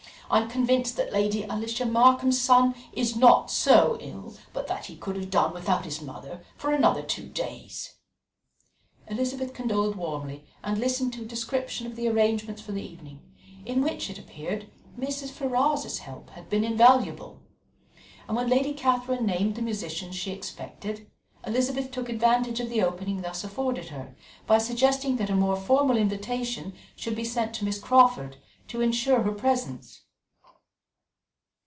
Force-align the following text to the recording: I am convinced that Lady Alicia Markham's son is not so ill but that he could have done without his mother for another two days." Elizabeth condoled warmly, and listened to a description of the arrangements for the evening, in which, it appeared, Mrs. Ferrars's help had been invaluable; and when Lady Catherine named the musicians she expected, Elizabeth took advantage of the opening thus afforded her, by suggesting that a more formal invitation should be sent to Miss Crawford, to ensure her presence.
I 0.33 0.39
am 0.39 0.49
convinced 0.49 0.95
that 0.95 1.11
Lady 1.11 1.43
Alicia 1.43 1.85
Markham's 1.85 2.39
son 2.39 2.73
is 2.93 3.17
not 3.17 3.51
so 3.51 3.97
ill 3.99 4.33
but 4.53 4.67
that 4.67 4.85
he 4.85 4.95
could 4.95 5.17
have 5.17 5.29
done 5.29 5.53
without 5.53 5.83
his 5.83 6.01
mother 6.01 6.41
for 6.55 6.71
another 6.71 7.01
two 7.01 7.27
days." 7.27 7.95
Elizabeth 9.09 9.53
condoled 9.53 9.97
warmly, 9.97 10.45
and 10.63 10.77
listened 10.77 11.11
to 11.15 11.23
a 11.23 11.25
description 11.25 11.85
of 11.85 11.97
the 11.97 12.07
arrangements 12.07 12.61
for 12.61 12.71
the 12.71 12.81
evening, 12.81 13.19
in 13.65 13.81
which, 13.81 14.09
it 14.09 14.17
appeared, 14.17 14.69
Mrs. 14.97 15.31
Ferrars's 15.31 15.99
help 15.99 16.29
had 16.29 16.49
been 16.49 16.63
invaluable; 16.63 17.41
and 18.25 18.37
when 18.37 18.47
Lady 18.47 18.71
Catherine 18.71 19.25
named 19.25 19.55
the 19.55 19.61
musicians 19.61 20.15
she 20.15 20.31
expected, 20.31 21.11
Elizabeth 21.45 21.91
took 21.91 22.07
advantage 22.07 22.61
of 22.61 22.69
the 22.69 22.81
opening 22.81 23.21
thus 23.21 23.43
afforded 23.43 23.89
her, 23.89 24.15
by 24.47 24.57
suggesting 24.59 25.17
that 25.17 25.29
a 25.29 25.35
more 25.35 25.57
formal 25.57 25.97
invitation 25.97 26.71
should 26.95 27.17
be 27.17 27.25
sent 27.25 27.53
to 27.55 27.65
Miss 27.65 27.79
Crawford, 27.79 28.37
to 28.69 28.79
ensure 28.79 29.23
her 29.23 29.33
presence. 29.33 30.03